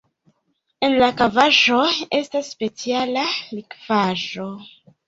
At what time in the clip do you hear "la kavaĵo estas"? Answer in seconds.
1.03-2.51